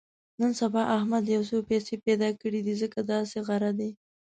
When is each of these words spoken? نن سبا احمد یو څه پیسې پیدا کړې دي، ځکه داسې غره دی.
نن 0.39 0.51
سبا 0.61 0.81
احمد 0.97 1.23
یو 1.35 1.43
څه 1.49 1.57
پیسې 1.69 1.95
پیدا 2.05 2.29
کړې 2.41 2.59
دي، 2.65 2.73
ځکه 2.81 2.99
داسې 3.11 3.37
غره 3.47 3.71
دی. 3.79 3.89